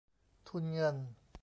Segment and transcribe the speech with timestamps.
[0.47, 0.95] ทุนเงิน